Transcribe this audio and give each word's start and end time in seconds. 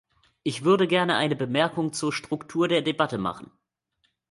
Ich 0.41 0.63
würde 0.63 0.87
gerne 0.87 1.15
eine 1.15 1.35
Bemerkung 1.35 1.93
zur 1.93 2.11
Struktur 2.11 2.67
der 2.67 2.81
Debatte 2.81 3.19
machen. 3.19 3.51